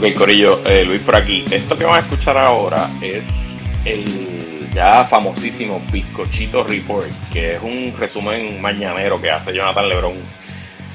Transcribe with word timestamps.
Ok, 0.00 0.14
Corillo, 0.16 0.62
eh, 0.64 0.82
Luis 0.82 1.02
por 1.02 1.14
aquí. 1.14 1.44
Esto 1.50 1.76
que 1.76 1.84
vamos 1.84 1.98
a 1.98 2.00
escuchar 2.00 2.38
ahora 2.38 2.88
es 3.02 3.74
el 3.84 4.70
ya 4.72 5.04
famosísimo 5.04 5.82
Bizcochito 5.92 6.64
Report, 6.64 7.10
que 7.30 7.56
es 7.56 7.62
un 7.62 7.94
resumen 7.98 8.62
mañanero 8.62 9.20
que 9.20 9.30
hace 9.30 9.52
Jonathan 9.52 9.86
Lebron 9.90 10.14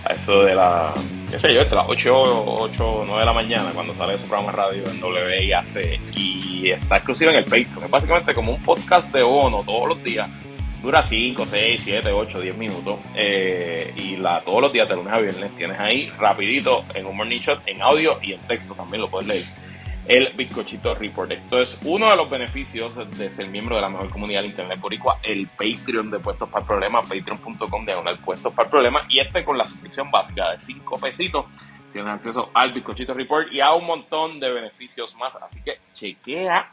a 0.06 0.14
eso 0.14 0.42
de 0.44 0.56
la, 0.56 0.92
qué 1.30 1.38
sé 1.38 1.54
yo, 1.54 1.62
entre 1.62 1.76
las 1.76 1.86
8, 1.88 2.46
8 2.48 3.04
9 3.06 3.20
de 3.20 3.26
la 3.28 3.34
mañana, 3.34 3.70
cuando 3.76 3.94
sale 3.94 4.18
su 4.18 4.26
programa 4.26 4.52
radio 4.52 4.82
en 4.90 5.04
WIAC, 5.04 6.00
y 6.16 6.72
está 6.72 6.96
exclusivo 6.96 7.30
en 7.30 7.38
el 7.38 7.44
Patreon. 7.44 7.84
Es 7.84 7.92
básicamente 7.92 8.34
como 8.34 8.54
un 8.56 8.64
podcast 8.64 9.14
de 9.14 9.22
bono 9.22 9.62
todos 9.64 9.88
los 9.88 10.04
días 10.04 10.28
dura 10.86 11.02
5, 11.02 11.48
6, 11.48 11.82
7, 11.84 12.12
8, 12.12 12.42
10 12.42 12.58
minutos. 12.58 13.00
Eh, 13.16 13.92
y 13.98 14.18
la, 14.18 14.42
todos 14.42 14.62
los 14.62 14.72
días 14.72 14.88
de 14.88 14.96
lunes 14.96 15.12
a 15.12 15.20
viernes 15.20 15.56
tienes 15.56 15.80
ahí 15.80 16.10
rapidito 16.12 16.86
en 16.94 17.08
un 17.08 17.18
morning 17.18 17.40
shot, 17.40 17.64
en 17.66 17.82
audio 17.82 18.20
y 18.22 18.34
en 18.34 18.42
texto 18.42 18.76
también 18.76 19.02
lo 19.02 19.10
puedes 19.10 19.28
leer. 19.28 19.44
El 20.08 20.34
Bizcochito 20.34 20.94
Report. 20.94 21.32
Esto 21.32 21.60
es 21.60 21.80
uno 21.84 22.12
de 22.12 22.16
los 22.16 22.30
beneficios 22.30 22.96
de 23.18 23.32
ser 23.32 23.48
miembro 23.48 23.76
de 23.76 23.82
la 23.82 23.90
mejor 23.90 24.12
comunidad 24.12 24.42
de 24.42 24.48
Internet 24.48 24.80
Boricua, 24.80 25.20
el 25.24 25.48
Patreon 25.48 26.12
de 26.12 26.20
Puestos 26.20 26.48
para 26.48 26.62
el 26.62 26.68
Problema, 26.68 27.02
patreon.com 27.02 27.86
diagonal 27.86 28.20
Puestos 28.20 28.54
para 28.54 28.68
el 28.68 28.72
Problema. 28.72 29.08
Y 29.10 29.20
este 29.20 29.44
con 29.44 29.58
la 29.58 29.66
suscripción 29.66 30.12
básica 30.12 30.52
de 30.52 30.60
5 30.60 31.00
pesitos 31.00 31.46
tienes 31.92 32.14
acceso 32.14 32.52
al 32.54 32.74
Bizcochito 32.74 33.16
Report 33.16 33.52
y 33.52 33.60
a 33.60 33.74
un 33.74 33.88
montón 33.88 34.40
de 34.40 34.52
beneficios 34.52 35.16
más. 35.16 35.36
Así 35.38 35.64
que 35.64 35.80
chequea 35.92 36.72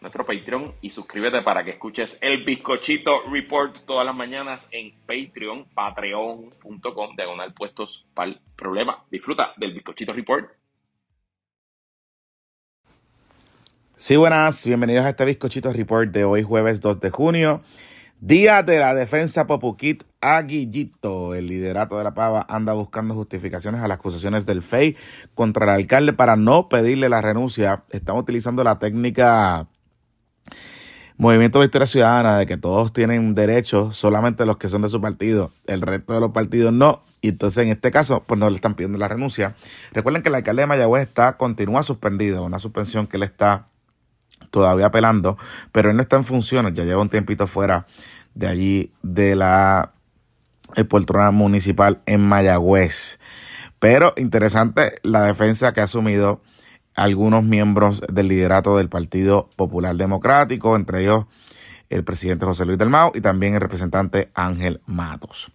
nuestro 0.00 0.24
Patreon 0.24 0.74
y 0.80 0.90
suscríbete 0.90 1.42
para 1.42 1.64
que 1.64 1.72
escuches 1.72 2.18
el 2.20 2.44
Bizcochito 2.44 3.22
Report 3.30 3.84
todas 3.86 4.06
las 4.06 4.14
mañanas 4.14 4.68
en 4.70 4.92
Patreon, 5.06 5.66
patreon.com, 5.74 7.16
diagonal 7.16 7.52
puestos 7.54 8.06
para 8.14 8.30
el 8.30 8.40
problema. 8.56 9.04
Disfruta 9.10 9.52
del 9.56 9.74
Bizcochito 9.74 10.12
Report. 10.12 10.50
Sí, 13.96 14.16
buenas, 14.16 14.64
bienvenidos 14.64 15.04
a 15.04 15.10
este 15.10 15.24
Bizcochito 15.24 15.72
Report 15.72 16.10
de 16.10 16.24
hoy 16.24 16.42
jueves 16.42 16.80
2 16.80 17.00
de 17.00 17.10
junio. 17.10 17.62
Día 18.20 18.64
de 18.64 18.80
la 18.80 18.94
defensa 18.94 19.46
Popuquit 19.46 20.02
Aguillito. 20.20 21.34
El 21.34 21.46
liderato 21.46 21.98
de 21.98 22.04
la 22.04 22.14
Pava 22.14 22.44
anda 22.48 22.72
buscando 22.72 23.14
justificaciones 23.14 23.80
a 23.80 23.86
las 23.86 23.98
acusaciones 23.98 24.44
del 24.44 24.62
FEI 24.62 24.96
contra 25.36 25.64
el 25.64 25.70
alcalde 25.70 26.12
para 26.12 26.34
no 26.34 26.68
pedirle 26.68 27.08
la 27.08 27.20
renuncia. 27.20 27.84
Están 27.90 28.16
utilizando 28.16 28.64
la 28.64 28.80
técnica 28.80 29.68
Movimiento 31.18 31.58
Victoria 31.58 31.86
Ciudadana 31.86 32.38
de 32.38 32.46
que 32.46 32.56
todos 32.56 32.92
tienen 32.92 33.34
derechos, 33.34 33.96
solamente 33.96 34.46
los 34.46 34.56
que 34.56 34.68
son 34.68 34.82
de 34.82 34.88
su 34.88 35.00
partido, 35.00 35.50
el 35.66 35.80
resto 35.80 36.14
de 36.14 36.20
los 36.20 36.30
partidos 36.30 36.72
no. 36.72 37.02
Y 37.20 37.30
entonces 37.30 37.64
en 37.64 37.70
este 37.70 37.90
caso, 37.90 38.22
pues 38.24 38.38
no 38.38 38.48
le 38.48 38.54
están 38.54 38.74
pidiendo 38.74 38.98
la 38.98 39.08
renuncia. 39.08 39.56
Recuerden 39.92 40.22
que 40.22 40.28
el 40.28 40.36
alcalde 40.36 40.62
de 40.62 40.66
Mayagüez 40.66 41.08
está, 41.08 41.36
continúa 41.36 41.82
suspendido, 41.82 42.44
una 42.44 42.60
suspensión 42.60 43.08
que 43.08 43.16
él 43.16 43.24
está 43.24 43.66
todavía 44.52 44.86
apelando, 44.86 45.36
pero 45.72 45.90
él 45.90 45.96
no 45.96 46.02
está 46.02 46.16
en 46.16 46.24
funciones, 46.24 46.72
ya 46.74 46.84
lleva 46.84 47.02
un 47.02 47.08
tiempito 47.08 47.48
fuera 47.48 47.86
de 48.34 48.46
allí 48.46 48.92
de 49.02 49.34
la 49.34 49.94
el 50.76 50.86
municipal 51.32 52.00
en 52.06 52.20
Mayagüez. 52.28 53.18
Pero 53.80 54.14
interesante 54.16 55.00
la 55.02 55.22
defensa 55.22 55.72
que 55.72 55.80
ha 55.80 55.84
asumido 55.84 56.40
algunos 56.98 57.44
miembros 57.44 58.02
del 58.12 58.28
liderato 58.28 58.76
del 58.76 58.88
Partido 58.88 59.48
Popular 59.56 59.96
Democrático, 59.96 60.74
entre 60.76 61.02
ellos 61.02 61.26
el 61.90 62.04
presidente 62.04 62.44
José 62.44 62.66
Luis 62.66 62.78
del 62.78 62.90
Mao 62.90 63.12
y 63.14 63.20
también 63.20 63.54
el 63.54 63.60
representante 63.60 64.30
Ángel 64.34 64.80
Matos. 64.86 65.50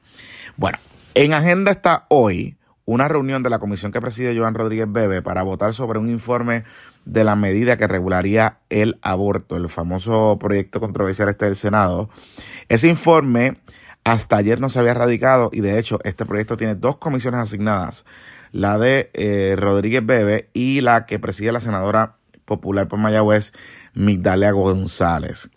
Bueno, 0.58 0.78
en 1.14 1.34
agenda 1.34 1.72
está 1.72 2.06
hoy 2.10 2.58
una 2.86 3.08
reunión 3.08 3.44
de 3.44 3.50
la 3.50 3.60
comisión 3.60 3.92
que 3.92 4.02
preside 4.02 4.38
Joan 4.38 4.56
Rodríguez 4.56 4.92
Bebe 4.92 5.22
para 5.22 5.44
votar 5.44 5.74
sobre 5.74 6.00
un 6.00 6.10
informe 6.10 6.64
de 7.06 7.24
la 7.24 7.36
medida 7.36 7.78
que 7.78 7.88
regularía 7.88 8.60
el 8.70 8.98
aborto, 9.02 9.56
el 9.56 9.70
famoso 9.70 10.38
proyecto 10.40 10.80
controversial 10.80 11.30
este 11.30 11.46
del 11.46 11.56
Senado. 11.56 12.10
Ese 12.70 12.88
informe 12.88 13.56
hasta 14.04 14.38
ayer 14.38 14.60
no 14.60 14.70
se 14.70 14.80
había 14.80 14.94
radicado 14.94 15.50
y 15.54 15.62
de 15.62 15.80
hecho 15.80 16.00
este 16.04 16.26
proyecto 16.26 16.58
tiene 16.58 16.76
dos 16.76 16.98
comisiones 16.98 17.40
asignadas 17.40 18.06
la 18.54 18.78
de 18.78 19.10
eh, 19.14 19.56
Rodríguez 19.58 20.06
Bebe 20.06 20.50
y 20.54 20.80
la 20.80 21.06
que 21.06 21.20
preside 21.20 21.52
la 21.52 21.60
senadora 21.60 22.16
popular 22.46 22.88
por 22.88 23.00
Mayagüez, 23.00 23.52
Migdalia 23.94 24.52
González. 24.52 25.50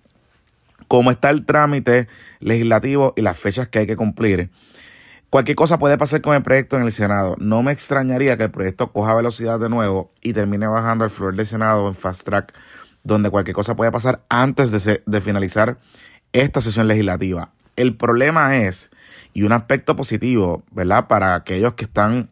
Como 0.88 1.10
está 1.10 1.30
el 1.30 1.44
trámite 1.44 2.08
legislativo 2.40 3.12
y 3.16 3.20
las 3.20 3.36
fechas 3.36 3.68
que 3.68 3.80
hay 3.80 3.86
que 3.86 3.96
cumplir, 3.96 4.50
cualquier 5.28 5.56
cosa 5.56 5.78
puede 5.78 5.98
pasar 5.98 6.22
con 6.22 6.34
el 6.34 6.42
proyecto 6.42 6.76
en 6.76 6.84
el 6.84 6.92
Senado. 6.92 7.36
No 7.38 7.62
me 7.62 7.72
extrañaría 7.72 8.38
que 8.38 8.44
el 8.44 8.50
proyecto 8.50 8.92
coja 8.92 9.14
velocidad 9.14 9.60
de 9.60 9.68
nuevo 9.68 10.10
y 10.22 10.32
termine 10.32 10.66
bajando 10.66 11.04
al 11.04 11.10
flor 11.10 11.36
del 11.36 11.44
Senado 11.46 11.88
en 11.88 11.94
fast 11.94 12.24
track, 12.24 12.54
donde 13.04 13.28
cualquier 13.28 13.54
cosa 13.54 13.76
puede 13.76 13.92
pasar 13.92 14.24
antes 14.30 14.70
de 14.70 15.20
finalizar 15.20 15.78
esta 16.32 16.62
sesión 16.62 16.88
legislativa. 16.88 17.52
El 17.76 17.96
problema 17.96 18.56
es, 18.56 18.90
y 19.32 19.42
un 19.42 19.52
aspecto 19.52 19.96
positivo, 19.96 20.64
¿verdad? 20.70 21.08
Para 21.08 21.34
aquellos 21.34 21.74
que 21.74 21.84
están 21.84 22.30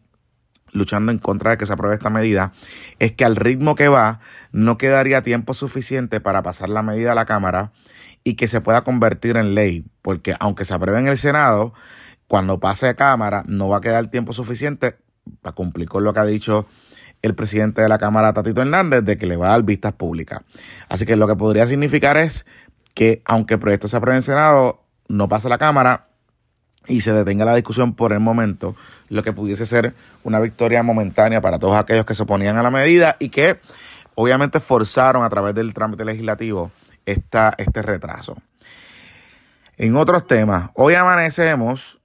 luchando 0.71 1.11
en 1.11 1.19
contra 1.19 1.51
de 1.51 1.57
que 1.57 1.65
se 1.65 1.73
apruebe 1.73 1.95
esta 1.95 2.09
medida, 2.09 2.51
es 2.99 3.13
que 3.13 3.25
al 3.25 3.35
ritmo 3.35 3.75
que 3.75 3.87
va 3.87 4.19
no 4.51 4.77
quedaría 4.77 5.21
tiempo 5.21 5.53
suficiente 5.53 6.19
para 6.19 6.43
pasar 6.43 6.69
la 6.69 6.81
medida 6.81 7.13
a 7.13 7.15
la 7.15 7.25
Cámara 7.25 7.71
y 8.23 8.35
que 8.35 8.47
se 8.47 8.61
pueda 8.61 8.83
convertir 8.83 9.37
en 9.37 9.55
ley, 9.55 9.85
porque 10.01 10.35
aunque 10.39 10.65
se 10.65 10.73
apruebe 10.73 10.99
en 10.99 11.07
el 11.07 11.17
Senado, 11.17 11.73
cuando 12.27 12.59
pase 12.59 12.89
a 12.89 12.95
Cámara 12.95 13.43
no 13.47 13.69
va 13.69 13.77
a 13.77 13.81
quedar 13.81 14.07
tiempo 14.07 14.33
suficiente 14.33 14.97
para 15.41 15.55
cumplir 15.55 15.87
con 15.87 16.03
lo 16.03 16.13
que 16.13 16.19
ha 16.19 16.25
dicho 16.25 16.67
el 17.21 17.35
presidente 17.35 17.81
de 17.81 17.89
la 17.89 17.97
Cámara, 17.97 18.33
Tatito 18.33 18.61
Hernández, 18.61 19.03
de 19.03 19.17
que 19.17 19.25
le 19.25 19.35
va 19.35 19.47
a 19.47 19.51
dar 19.51 19.63
vistas 19.63 19.93
públicas. 19.93 20.41
Así 20.89 21.05
que 21.05 21.15
lo 21.15 21.27
que 21.27 21.35
podría 21.35 21.65
significar 21.65 22.17
es 22.17 22.45
que 22.93 23.21
aunque 23.25 23.55
el 23.55 23.59
proyecto 23.59 23.87
se 23.87 23.97
apruebe 23.97 24.17
en 24.17 24.21
Senado, 24.21 24.84
no 25.07 25.27
pase 25.29 25.49
la 25.49 25.57
Cámara, 25.57 26.07
y 26.87 27.01
se 27.01 27.13
detenga 27.13 27.45
la 27.45 27.55
discusión 27.55 27.93
por 27.93 28.13
el 28.13 28.19
momento, 28.19 28.75
lo 29.09 29.23
que 29.23 29.33
pudiese 29.33 29.65
ser 29.65 29.95
una 30.23 30.39
victoria 30.39 30.83
momentánea 30.83 31.41
para 31.41 31.59
todos 31.59 31.75
aquellos 31.75 32.05
que 32.05 32.15
se 32.15 32.23
oponían 32.23 32.57
a 32.57 32.63
la 32.63 32.71
medida 32.71 33.15
y 33.19 33.29
que 33.29 33.59
obviamente 34.15 34.59
forzaron 34.59 35.23
a 35.23 35.29
través 35.29 35.55
del 35.55 35.73
trámite 35.73 36.05
legislativo 36.05 36.71
esta, 37.05 37.53
este 37.57 37.81
retraso. 37.81 38.35
En 39.77 39.95
otros 39.95 40.25
temas, 40.25 40.71
hoy 40.73 40.95
amanecemos, 40.95 41.99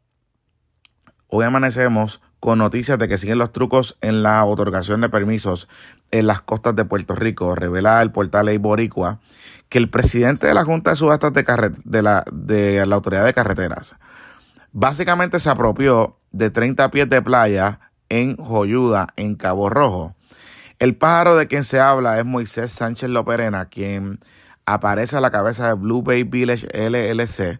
hoy 1.28 1.44
amanecemos 1.44 2.20
con 2.40 2.58
noticias 2.58 2.98
de 2.98 3.06
que 3.06 3.18
siguen 3.18 3.38
los 3.38 3.52
trucos 3.52 3.96
en 4.00 4.22
la 4.22 4.44
otorgación 4.44 5.02
de 5.02 5.10
permisos 5.10 5.68
en 6.10 6.26
las 6.26 6.40
costas 6.40 6.74
de 6.74 6.84
Puerto 6.84 7.14
Rico. 7.14 7.54
Revela 7.54 8.00
el 8.02 8.10
portal 8.10 8.46
Ley 8.46 8.58
Boricua 8.58 9.20
que 9.68 9.78
el 9.78 9.88
presidente 9.88 10.46
de 10.46 10.54
la 10.54 10.64
Junta 10.64 10.90
de 10.90 10.96
Subastas 10.96 11.32
de, 11.32 12.02
la, 12.02 12.24
de 12.32 12.84
la 12.84 12.94
Autoridad 12.96 13.24
de 13.24 13.32
Carreteras, 13.32 13.96
Básicamente 14.72 15.40
se 15.40 15.50
apropió 15.50 16.16
de 16.30 16.50
30 16.50 16.90
pies 16.92 17.08
de 17.08 17.20
playa 17.22 17.80
en 18.08 18.36
Joyuda, 18.36 19.08
en 19.16 19.34
Cabo 19.34 19.68
Rojo. 19.68 20.14
El 20.78 20.96
pájaro 20.96 21.36
de 21.36 21.48
quien 21.48 21.64
se 21.64 21.80
habla 21.80 22.18
es 22.20 22.24
Moisés 22.24 22.70
Sánchez 22.70 23.10
Loperena, 23.10 23.66
quien 23.66 24.20
aparece 24.66 25.16
a 25.16 25.20
la 25.20 25.32
cabeza 25.32 25.66
de 25.66 25.74
Blue 25.74 26.02
Bay 26.02 26.22
Village 26.22 26.68
LLC, 26.72 27.58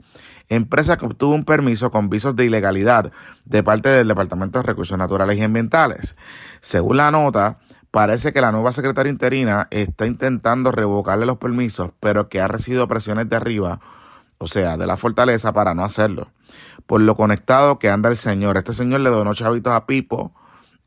empresa 0.51 0.99
que 0.99 1.07
obtuvo 1.07 1.35
un 1.35 1.47
permiso 1.47 1.91
con 1.91 2.11
visos 2.11 2.37
de 2.37 2.45
ilegalidad 2.45 3.11
de 3.47 3.63
parte 3.63 3.89
del 3.89 4.09
Departamento 4.09 4.59
de 4.59 4.65
Recursos 4.65 4.99
Naturales 4.99 5.39
y 5.39 5.43
Ambientales. 5.43 6.17
Según 6.61 6.99
la 6.99 7.11
nota, 7.11 7.59
parece 7.91 8.35
que 8.35 8.43
la 8.43 8.53
nueva 8.53 8.73
secretaria 8.73 9.11
interina 9.11 9.69
está 9.71 10.07
intentando 10.07 10.71
revocarle 10.73 11.25
los 11.25 11.39
permisos, 11.39 11.93
pero 12.01 12.29
que 12.29 12.43
ha 12.43 12.49
recibido 12.49 12.87
presiones 12.87 13.31
de 13.31 13.37
arriba 13.37 13.81
o 14.43 14.47
sea, 14.47 14.79
de 14.79 14.87
la 14.87 14.97
fortaleza 14.97 15.53
para 15.53 15.75
no 15.75 15.85
hacerlo. 15.85 16.31
Por 16.87 17.03
lo 17.03 17.15
conectado 17.15 17.79
que 17.79 17.91
anda 17.91 18.09
el 18.09 18.17
señor. 18.17 18.57
Este 18.57 18.73
señor 18.73 19.01
le 19.01 19.11
donó 19.11 19.35
chavitos 19.35 19.75
a 19.75 19.85
Pipo 19.85 20.33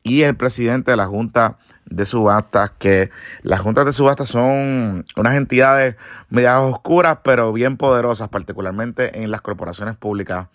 y 0.03 0.23
el 0.23 0.35
presidente 0.35 0.91
de 0.91 0.97
la 0.97 1.07
Junta 1.07 1.57
de 1.85 2.05
Subastas, 2.05 2.71
que 2.71 3.09
las 3.41 3.61
juntas 3.61 3.85
de 3.85 3.93
subastas 3.93 4.27
son 4.27 5.05
unas 5.15 5.35
entidades 5.35 5.95
medias 6.29 6.59
oscuras, 6.59 7.19
pero 7.23 7.51
bien 7.53 7.77
poderosas, 7.77 8.29
particularmente 8.29 9.23
en 9.23 9.31
las 9.31 9.41
corporaciones 9.41 9.95
públicas, 9.95 10.47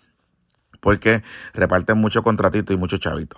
porque 0.80 1.22
reparten 1.54 1.98
mucho 1.98 2.22
contratito 2.22 2.72
y 2.72 2.76
mucho 2.76 2.98
chavito. 2.98 3.36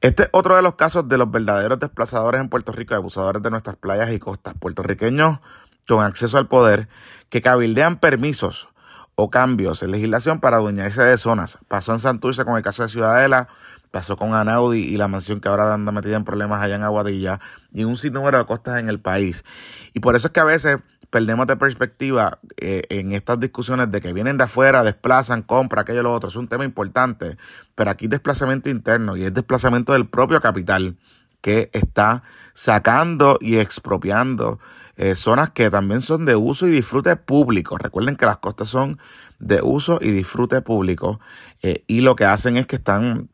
Este 0.00 0.24
es 0.24 0.28
otro 0.32 0.56
de 0.56 0.62
los 0.62 0.74
casos 0.74 1.08
de 1.08 1.18
los 1.18 1.30
verdaderos 1.30 1.78
desplazadores 1.78 2.40
en 2.40 2.48
Puerto 2.48 2.72
Rico, 2.72 2.94
abusadores 2.94 3.42
de 3.42 3.50
nuestras 3.50 3.76
playas 3.76 4.10
y 4.10 4.18
costas, 4.18 4.54
puertorriqueños 4.58 5.40
con 5.86 6.02
acceso 6.02 6.38
al 6.38 6.48
poder, 6.48 6.88
que 7.28 7.42
cabildean 7.42 7.98
permisos 7.98 8.68
o 9.16 9.30
cambios 9.30 9.82
en 9.82 9.90
legislación 9.90 10.40
para 10.40 10.56
adueñarse 10.56 11.02
de 11.02 11.16
zonas. 11.18 11.58
Pasó 11.68 11.92
en 11.92 11.98
Santurce 11.98 12.44
con 12.44 12.56
el 12.56 12.62
caso 12.62 12.82
de 12.82 12.88
Ciudadela, 12.88 13.48
pasó 13.94 14.16
con 14.16 14.34
Anaudi 14.34 14.80
y 14.80 14.96
la 14.96 15.06
mansión 15.06 15.38
que 15.38 15.48
ahora 15.48 15.72
anda 15.72 15.92
metida 15.92 16.16
en 16.16 16.24
problemas 16.24 16.60
allá 16.60 16.74
en 16.74 16.82
Aguadilla 16.82 17.38
y 17.72 17.84
un 17.84 17.96
sinnúmero 17.96 18.38
de 18.38 18.44
costas 18.44 18.80
en 18.80 18.88
el 18.88 18.98
país. 18.98 19.44
Y 19.92 20.00
por 20.00 20.16
eso 20.16 20.26
es 20.26 20.32
que 20.32 20.40
a 20.40 20.44
veces 20.44 20.78
perdemos 21.10 21.46
de 21.46 21.56
perspectiva 21.56 22.40
eh, 22.56 22.82
en 22.88 23.12
estas 23.12 23.38
discusiones 23.38 23.92
de 23.92 24.00
que 24.00 24.12
vienen 24.12 24.36
de 24.36 24.44
afuera, 24.44 24.82
desplazan, 24.82 25.42
compran, 25.42 25.82
aquello 25.82 26.02
lo 26.02 26.12
otro. 26.12 26.28
Es 26.28 26.34
un 26.34 26.48
tema 26.48 26.64
importante, 26.64 27.36
pero 27.76 27.92
aquí 27.92 28.08
desplazamiento 28.08 28.68
interno 28.68 29.16
y 29.16 29.22
es 29.22 29.32
desplazamiento 29.32 29.92
del 29.92 30.08
propio 30.08 30.40
capital 30.40 30.96
que 31.40 31.70
está 31.72 32.24
sacando 32.52 33.38
y 33.40 33.58
expropiando 33.58 34.58
eh, 34.96 35.14
zonas 35.14 35.50
que 35.50 35.70
también 35.70 36.00
son 36.00 36.24
de 36.24 36.34
uso 36.34 36.66
y 36.66 36.70
disfrute 36.70 37.14
público. 37.14 37.78
Recuerden 37.78 38.16
que 38.16 38.26
las 38.26 38.38
costas 38.38 38.68
son 38.68 38.98
de 39.38 39.62
uso 39.62 40.00
y 40.02 40.10
disfrute 40.10 40.62
público 40.62 41.20
eh, 41.62 41.84
y 41.86 42.00
lo 42.00 42.16
que 42.16 42.24
hacen 42.24 42.56
es 42.56 42.66
que 42.66 42.76
están 42.76 43.28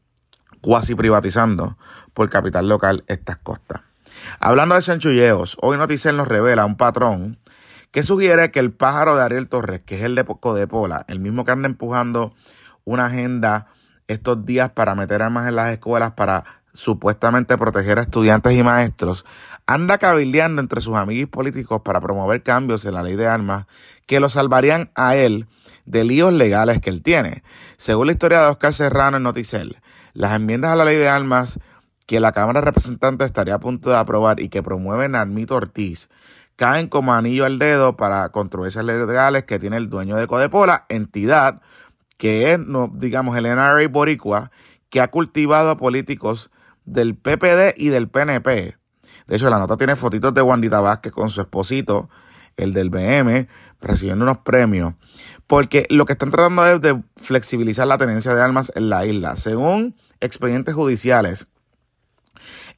cuasi 0.61 0.95
privatizando 0.95 1.77
por 2.15 2.29
capital 2.31 2.69
local 2.69 3.05
estas 3.07 3.39
costas. 3.39 3.83
Hablando 4.39 4.75
de 4.75 4.83
chanchulleos, 4.83 5.57
hoy 5.61 5.79
Noticel 5.79 6.17
nos 6.17 6.29
revela 6.29 6.67
un 6.67 6.77
patrón 6.77 7.39
que 7.91 8.03
sugiere 8.03 8.51
que 8.51 8.61
el 8.61 8.73
pájaro 8.73 9.17
de 9.17 9.23
Ariel 9.23 9.49
Torres, 9.49 9.81
que 9.85 9.97
es 9.97 10.03
el 10.03 10.15
de 10.15 10.25
Pola, 10.25 11.05
el 11.09 11.21
mismo 11.21 11.45
que 11.45 11.53
anda 11.53 11.69
empujando 11.69 12.35
una 12.85 13.07
agenda 13.07 13.67
estos 14.07 14.45
días 14.45 14.71
para 14.71 14.95
meter 14.95 15.23
armas 15.23 15.49
en 15.49 15.57
las 15.57 15.73
escuelas 15.73 16.13
para 16.13 16.45
supuestamente 16.73 17.59
proteger 17.59 17.99
a 17.99 18.03
estudiantes 18.03 18.53
y 18.57 18.63
maestros, 18.63 19.25
anda 19.67 19.99
cabildeando 19.99 20.61
entre 20.61 20.81
sus 20.81 20.97
amigos 20.97 21.31
políticos 21.31 21.83
para 21.85 22.01
promover 22.01 22.43
cambios 22.43 22.85
en 22.85 22.95
la 22.95 23.03
ley 23.03 23.17
de 23.17 23.27
armas 23.27 23.67
que 24.07 24.21
lo 24.21 24.29
salvarían 24.29 24.91
a 24.95 25.17
él 25.17 25.47
de 25.85 26.05
líos 26.05 26.33
legales 26.33 26.81
que 26.81 26.91
él 26.91 27.03
tiene. 27.03 27.43
Según 27.77 28.07
la 28.07 28.13
historia 28.13 28.41
de 28.41 28.47
Oscar 28.47 28.73
Serrano 28.73 29.17
en 29.17 29.25
Noticel, 29.25 29.77
las 30.13 30.35
enmiendas 30.35 30.73
a 30.73 30.77
la 30.77 30.85
ley 30.85 30.97
de 30.97 31.09
armas 31.09 31.59
que 32.07 32.21
la 32.21 32.33
Cámara 32.33 32.61
de 32.61 32.67
Representantes 32.67 33.27
estaría 33.27 33.55
a 33.55 33.61
punto 33.61 33.91
de 33.91 33.97
aprobar 33.97 34.41
y 34.41 34.49
que 34.49 34.63
promueven 34.63 35.15
Armito 35.15 35.57
Ortiz 35.57 36.09
caen 36.57 36.89
como 36.89 37.15
anillo 37.15 37.47
al 37.47 37.59
dedo 37.59 37.97
para 37.97 38.29
controversias 38.31 38.85
legales 38.85 39.45
que 39.45 39.59
tiene 39.59 39.79
el 39.79 39.89
dueño 39.89 40.17
de 40.17 40.27
Codepola, 40.27 40.85
entidad 40.91 41.63
que 42.19 42.53
es, 42.53 42.61
digamos, 42.93 43.35
el 43.39 43.45
NRA 43.45 43.89
Boricua, 43.89 44.51
que 44.91 45.01
ha 45.01 45.09
cultivado 45.09 45.71
a 45.71 45.79
políticos 45.79 46.51
del 46.85 47.15
PPD 47.15 47.73
y 47.79 47.89
del 47.89 48.09
PNP. 48.09 48.77
De 49.27 49.37
hecho, 49.37 49.49
la 49.49 49.59
nota 49.59 49.79
tiene 49.79 49.97
fotitos 49.97 50.35
de 50.35 50.43
Wandita 50.43 50.81
Vázquez 50.81 51.13
con 51.13 51.31
su 51.31 51.41
esposito, 51.41 52.11
el 52.63 52.73
del 52.73 52.91
BM, 52.91 53.49
recibiendo 53.81 54.25
unos 54.25 54.39
premios. 54.39 54.95
Porque 55.47 55.87
lo 55.91 56.05
que 56.05 56.13
están 56.13 56.31
tratando 56.31 56.67
es 56.67 56.81
de 56.81 57.03
flexibilizar 57.17 57.87
la 57.87 57.99
tenencia 57.99 58.35
de 58.35 58.43
armas 58.43 58.73
en 58.75 58.89
la 58.89 59.05
isla. 59.07 59.37
Según 59.37 59.97
expedientes 60.21 60.75
judiciales, 60.75 61.49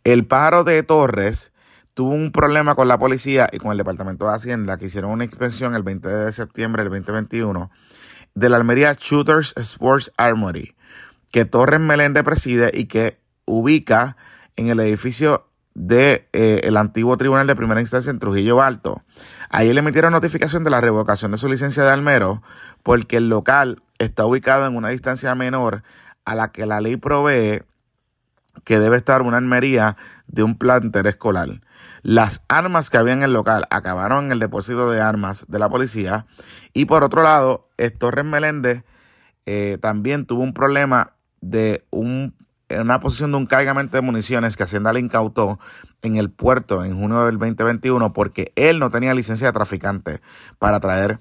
el 0.05 0.27
pájaro 0.27 0.65
de 0.65 0.83
Torres 0.83 1.53
tuvo 1.95 2.11
un 2.11 2.33
problema 2.33 2.75
con 2.75 2.89
la 2.89 2.99
policía 2.99 3.49
y 3.53 3.59
con 3.59 3.73
el 3.73 3.79
Departamento 3.79 4.27
de 4.27 4.35
Hacienda 4.35 4.79
que 4.79 4.87
hicieron 4.87 5.11
una 5.11 5.25
inspección 5.25 5.75
el 5.75 5.83
20 5.83 6.09
de 6.09 6.33
septiembre 6.33 6.83
del 6.83 6.91
2021 6.91 7.71
de 8.35 8.49
la 8.49 8.57
Almería 8.57 8.95
Shooters 8.99 9.55
Sports 9.57 10.13
Armory, 10.17 10.75
que 11.31 11.45
Torres 11.45 11.81
Meléndez 11.81 12.25
preside 12.25 12.71
y 12.73 12.87
que 12.87 13.19
ubica 13.45 14.17
en 14.57 14.69
el 14.69 14.81
edificio 14.81 15.47
del 15.75 15.89
de, 15.89 16.29
eh, 16.33 16.73
antiguo 16.77 17.17
tribunal 17.17 17.47
de 17.47 17.57
primera 17.57 17.81
instancia 17.81 18.11
en 18.11 18.19
Trujillo 18.19 18.63
Alto. 18.63 19.03
Ahí 19.49 19.73
le 19.73 19.81
emitieron 19.81 20.13
notificación 20.13 20.65
de 20.65 20.71
la 20.71 20.81
revocación 20.81 21.31
de 21.33 21.39
su 21.39 21.49
licencia 21.49 21.83
de 21.83 21.91
almero 21.91 22.43
porque 22.83 23.19
el 23.19 23.29
local 23.29 23.83
está 23.99 24.27
ubicado 24.27 24.67
en 24.67 24.77
una 24.77 24.89
distancia 24.89 25.35
menor 25.35 25.83
a 26.25 26.35
la 26.35 26.53
que 26.53 26.67
la 26.67 26.81
ley 26.81 26.97
provee 26.97 27.63
que 28.65 28.79
debe 28.79 28.97
estar 28.97 29.23
una 29.23 29.39
armería 29.39 29.97
de 30.27 30.43
un 30.43 30.57
plantel 30.57 31.07
escolar. 31.07 31.63
Las 32.03 32.45
armas 32.49 32.91
que 32.91 32.99
había 32.99 33.15
en 33.15 33.23
el 33.23 33.33
local 33.33 33.67
acabaron 33.71 34.27
en 34.27 34.33
el 34.33 34.39
depósito 34.39 34.91
de 34.91 35.01
armas 35.01 35.47
de 35.49 35.59
la 35.59 35.69
policía. 35.69 36.27
Y 36.73 36.85
por 36.85 37.05
otro 37.05 37.23
lado, 37.23 37.69
Torres 37.99 38.25
Meléndez 38.25 38.85
eh, 39.47 39.79
también 39.81 40.27
tuvo 40.27 40.43
un 40.43 40.53
problema 40.53 41.15
de 41.41 41.85
un, 41.91 42.35
una 42.81 43.01
posición 43.01 43.33
de 43.33 43.37
un 43.39 43.47
cargamento 43.47 43.97
de 43.97 44.03
municiones 44.03 44.57
que 44.57 44.63
Hacienda 44.63 44.93
le 44.93 45.01
incautó 45.01 45.59
en 46.03 46.17
el 46.17 46.31
puerto 46.31 46.85
en 46.85 46.99
junio 46.99 47.27
del 47.27 47.39
2021 47.39 48.13
porque 48.13 48.53
él 48.57 48.79
no 48.79 48.91
tenía 48.91 49.15
licencia 49.15 49.49
de 49.49 49.53
traficante 49.53 50.21
para 50.59 50.81
traer 50.81 51.21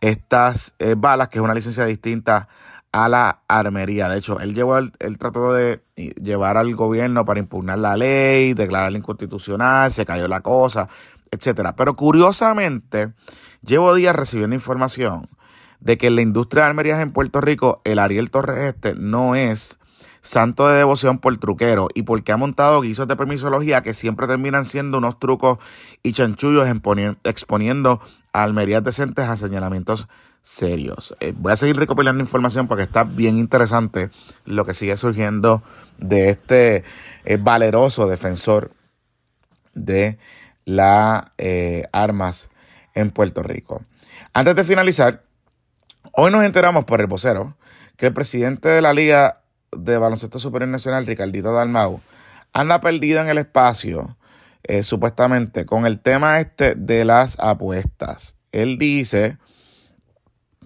estas 0.00 0.74
eh, 0.78 0.94
balas, 0.96 1.28
que 1.28 1.38
es 1.38 1.44
una 1.44 1.54
licencia 1.54 1.84
distinta 1.84 2.48
a 2.92 3.08
la 3.08 3.42
armería. 3.48 4.08
De 4.08 4.18
hecho, 4.18 4.40
él 4.40 4.54
llevó 4.54 4.78
el, 4.78 5.18
trató 5.18 5.52
de 5.52 5.82
llevar 5.96 6.56
al 6.56 6.74
gobierno 6.74 7.24
para 7.24 7.40
impugnar 7.40 7.78
la 7.78 7.96
ley, 7.96 8.54
declararla 8.54 8.98
inconstitucional, 8.98 9.92
se 9.92 10.04
cayó 10.04 10.26
la 10.26 10.40
cosa, 10.40 10.88
etcétera. 11.30 11.76
Pero 11.76 11.94
curiosamente, 11.94 13.12
llevo 13.62 13.94
días 13.94 14.16
recibiendo 14.16 14.54
información 14.54 15.28
de 15.80 15.96
que 15.98 16.08
en 16.08 16.16
la 16.16 16.22
industria 16.22 16.64
de 16.64 16.70
armerías 16.70 17.00
en 17.00 17.12
Puerto 17.12 17.40
Rico, 17.40 17.80
el 17.84 17.98
Ariel 17.98 18.30
Torres 18.30 18.58
Este 18.58 18.94
no 18.94 19.34
es 19.34 19.78
santo 20.22 20.68
de 20.68 20.78
devoción 20.78 21.18
por 21.18 21.36
truquero 21.38 21.88
y 21.94 22.02
porque 22.02 22.32
ha 22.32 22.36
montado 22.36 22.80
guisos 22.80 23.08
de 23.08 23.16
permisología 23.16 23.82
que 23.82 23.94
siempre 23.94 24.26
terminan 24.26 24.64
siendo 24.64 24.98
unos 24.98 25.18
trucos 25.18 25.58
y 26.02 26.12
chanchullos 26.12 26.68
exponiendo 27.24 28.00
a 28.32 28.42
almerías 28.42 28.84
decentes 28.84 29.28
a 29.28 29.36
señalamientos 29.36 30.08
serios. 30.42 31.14
Eh, 31.20 31.32
voy 31.36 31.52
a 31.52 31.56
seguir 31.56 31.76
recopilando 31.76 32.22
información 32.22 32.68
porque 32.68 32.84
está 32.84 33.04
bien 33.04 33.36
interesante 33.36 34.10
lo 34.44 34.64
que 34.64 34.74
sigue 34.74 34.96
surgiendo 34.96 35.62
de 35.98 36.30
este 36.30 36.84
eh, 37.24 37.38
valeroso 37.40 38.06
defensor 38.08 38.72
de 39.74 40.18
las 40.64 41.24
eh, 41.38 41.88
armas 41.92 42.50
en 42.94 43.10
Puerto 43.10 43.42
Rico. 43.42 43.84
Antes 44.32 44.54
de 44.56 44.64
finalizar, 44.64 45.22
hoy 46.12 46.30
nos 46.30 46.44
enteramos 46.44 46.84
por 46.84 47.00
el 47.00 47.06
vocero 47.06 47.56
que 47.96 48.06
el 48.06 48.14
presidente 48.14 48.68
de 48.68 48.80
la 48.80 48.92
Liga 48.92 49.39
de 49.76 49.98
Baloncesto 49.98 50.38
Superior 50.38 50.68
Nacional, 50.68 51.06
Ricardito 51.06 51.52
Dalmau, 51.52 52.00
anda 52.52 52.80
perdido 52.80 53.20
en 53.20 53.28
el 53.28 53.38
espacio, 53.38 54.16
supuestamente, 54.82 55.66
con 55.66 55.86
el 55.86 56.00
tema 56.00 56.40
este 56.40 56.74
de 56.74 57.04
las 57.04 57.38
apuestas. 57.38 58.36
Él 58.52 58.78
dice 58.78 59.38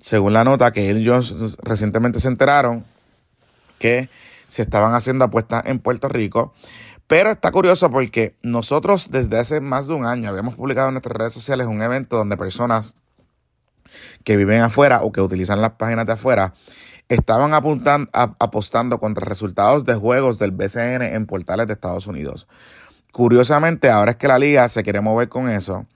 según 0.04 0.32
la 0.32 0.44
nota 0.44 0.72
que 0.72 0.90
ellos 0.90 1.56
recientemente 1.62 2.20
se 2.20 2.28
enteraron 2.28 2.84
que 3.78 4.08
se 4.48 4.62
estaban 4.62 4.94
haciendo 4.94 5.24
apuestas 5.24 5.64
en 5.66 5.78
Puerto 5.78 6.08
Rico. 6.08 6.52
Pero 7.06 7.30
está 7.30 7.50
curioso 7.52 7.90
porque 7.90 8.36
nosotros 8.42 9.10
desde 9.10 9.38
hace 9.38 9.60
más 9.60 9.86
de 9.86 9.94
un 9.94 10.06
año 10.06 10.28
habíamos 10.28 10.54
publicado 10.56 10.88
en 10.88 10.94
nuestras 10.94 11.16
redes 11.16 11.32
sociales 11.32 11.66
un 11.66 11.82
evento 11.82 12.16
donde 12.16 12.36
personas 12.36 12.96
que 14.24 14.36
viven 14.36 14.60
afuera 14.60 15.00
o 15.02 15.12
que 15.12 15.20
utilizan 15.20 15.60
las 15.60 15.72
páginas 15.72 16.06
de 16.06 16.12
afuera 16.12 16.54
estaban 17.08 17.54
apuntando, 17.54 18.10
apostando 18.12 18.98
contra 18.98 19.26
resultados 19.26 19.84
de 19.84 19.94
juegos 19.94 20.38
del 20.38 20.52
BCN 20.52 21.02
en 21.02 21.26
portales 21.26 21.66
de 21.66 21.74
Estados 21.74 22.06
Unidos. 22.06 22.46
Curiosamente, 23.12 23.90
ahora 23.90 24.12
es 24.12 24.16
que 24.16 24.28
la 24.28 24.38
liga 24.38 24.68
se 24.68 24.82
quiere 24.82 25.00
mover 25.00 25.28
con 25.28 25.48
eso. 25.48 25.86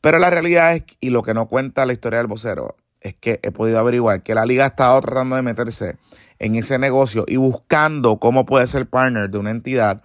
Pero 0.00 0.18
la 0.18 0.30
realidad 0.30 0.74
es, 0.74 0.82
y 1.00 1.10
lo 1.10 1.22
que 1.22 1.34
no 1.34 1.46
cuenta 1.46 1.86
la 1.86 1.92
historia 1.92 2.18
del 2.18 2.26
vocero, 2.26 2.76
es 3.00 3.14
que 3.14 3.40
he 3.42 3.50
podido 3.50 3.78
averiguar 3.78 4.22
que 4.22 4.34
la 4.34 4.44
liga 4.44 4.64
ha 4.64 4.68
estado 4.68 5.00
tratando 5.00 5.36
de 5.36 5.42
meterse 5.42 5.96
en 6.38 6.56
ese 6.56 6.78
negocio 6.78 7.24
y 7.26 7.36
buscando 7.36 8.18
cómo 8.18 8.44
puede 8.46 8.66
ser 8.66 8.86
partner 8.86 9.30
de 9.30 9.38
una 9.38 9.50
entidad 9.50 10.02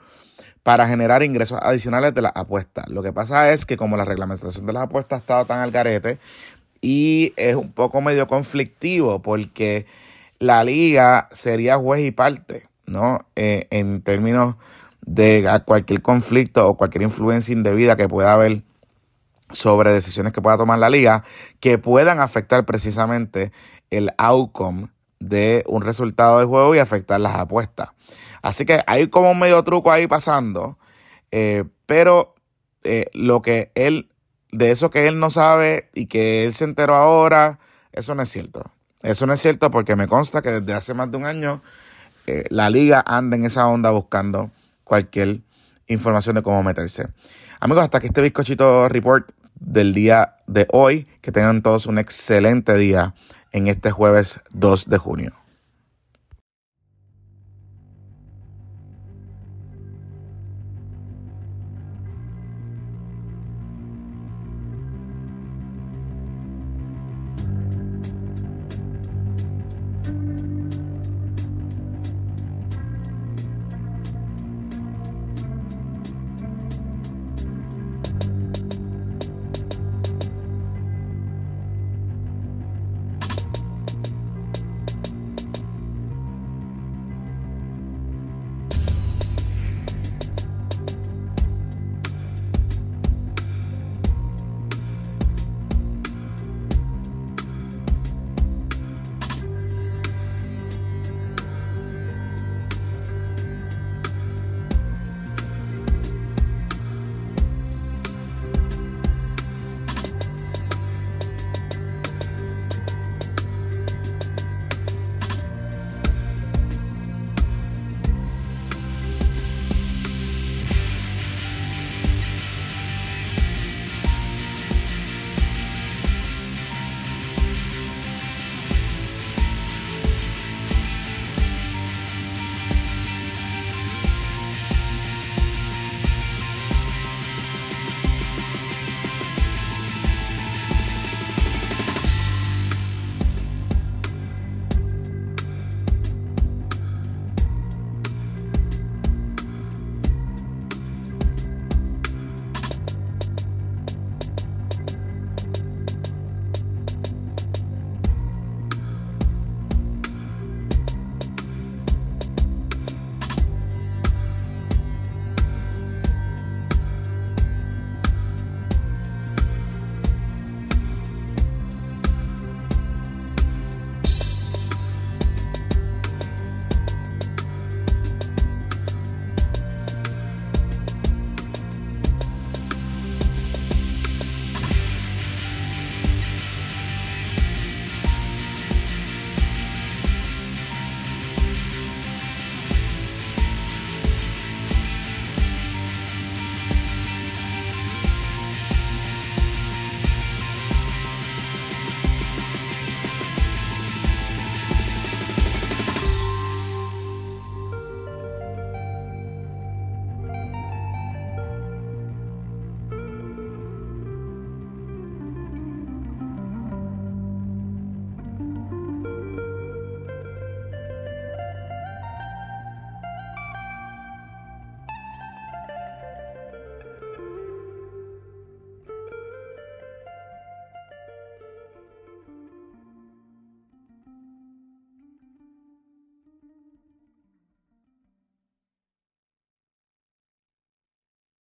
para 0.63 0.87
generar 0.87 1.23
ingresos 1.23 1.59
adicionales 1.61 2.13
de 2.13 2.21
las 2.21 2.33
apuestas. 2.35 2.89
Lo 2.89 3.01
que 3.01 3.13
pasa 3.13 3.51
es 3.51 3.65
que 3.65 3.77
como 3.77 3.97
la 3.97 4.05
reglamentación 4.05 4.65
de 4.65 4.73
las 4.73 4.83
apuestas 4.83 5.17
ha 5.17 5.21
estado 5.21 5.45
tan 5.45 5.59
al 5.59 5.71
garete 5.71 6.19
y 6.81 7.33
es 7.37 7.55
un 7.55 7.71
poco 7.71 8.01
medio 8.01 8.27
conflictivo 8.27 9.21
porque 9.21 9.85
la 10.39 10.63
liga 10.63 11.27
sería 11.31 11.77
juez 11.77 12.05
y 12.05 12.11
parte, 12.11 12.69
¿no? 12.85 13.27
Eh, 13.35 13.67
en 13.71 14.01
términos 14.01 14.55
de 15.01 15.61
cualquier 15.65 16.01
conflicto 16.01 16.67
o 16.67 16.77
cualquier 16.77 17.03
influencia 17.03 17.53
indebida 17.53 17.95
que 17.95 18.09
pueda 18.09 18.33
haber 18.33 18.63
sobre 19.51 19.93
decisiones 19.93 20.33
que 20.33 20.41
pueda 20.41 20.57
tomar 20.57 20.79
la 20.79 20.89
liga 20.89 21.23
que 21.61 21.77
puedan 21.77 22.19
afectar 22.19 22.65
precisamente 22.65 23.53
el 23.89 24.11
outcome 24.17 24.89
de 25.19 25.63
un 25.67 25.81
resultado 25.81 26.39
del 26.39 26.47
juego 26.47 26.75
y 26.75 26.79
afectar 26.79 27.19
las 27.19 27.35
apuestas. 27.35 27.89
Así 28.41 28.65
que 28.65 28.81
hay 28.85 29.07
como 29.07 29.31
un 29.31 29.39
medio 29.39 29.63
truco 29.63 29.91
ahí 29.91 30.07
pasando, 30.07 30.77
eh, 31.31 31.63
pero 31.85 32.35
eh, 32.83 33.05
lo 33.13 33.41
que 33.41 33.71
él, 33.75 34.09
de 34.51 34.71
eso 34.71 34.89
que 34.89 35.07
él 35.07 35.19
no 35.19 35.29
sabe 35.29 35.89
y 35.93 36.07
que 36.07 36.45
él 36.45 36.53
se 36.53 36.65
enteró 36.65 36.95
ahora, 36.95 37.59
eso 37.91 38.13
no 38.13 38.23
es 38.23 38.29
cierto. 38.29 38.63
Eso 39.01 39.25
no 39.25 39.33
es 39.33 39.41
cierto 39.41 39.71
porque 39.71 39.95
me 39.95 40.07
consta 40.07 40.41
que 40.41 40.59
desde 40.59 40.73
hace 40.73 40.93
más 40.93 41.11
de 41.11 41.17
un 41.17 41.25
año 41.25 41.61
eh, 42.25 42.45
la 42.49 42.69
liga 42.69 43.03
anda 43.05 43.37
en 43.37 43.45
esa 43.45 43.67
onda 43.67 43.91
buscando 43.91 44.51
cualquier 44.83 45.41
información 45.87 46.35
de 46.35 46.41
cómo 46.41 46.63
meterse. 46.63 47.07
Amigos, 47.59 47.83
hasta 47.83 47.99
que 47.99 48.07
este 48.07 48.21
bizcochito 48.21 48.89
report 48.89 49.31
del 49.59 49.93
día 49.93 50.35
de 50.47 50.67
hoy. 50.71 51.07
Que 51.21 51.31
tengan 51.31 51.61
todos 51.61 51.85
un 51.85 51.97
excelente 51.97 52.75
día 52.75 53.13
en 53.51 53.67
este 53.67 53.91
jueves 53.91 54.41
2 54.51 54.89
de 54.89 54.97
junio. 54.97 55.46